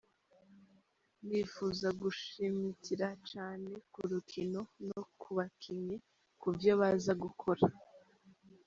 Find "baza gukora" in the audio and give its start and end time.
6.81-7.63